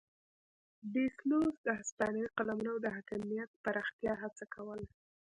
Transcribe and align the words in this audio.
ډي 0.93 1.05
سلوس 1.17 1.53
د 1.63 1.67
هسپانوي 1.79 2.27
قلمرو 2.37 2.75
د 2.81 2.87
حاکمیت 2.95 3.49
پراختیا 3.63 4.13
هڅه 4.23 4.45
کوله. 4.53 4.85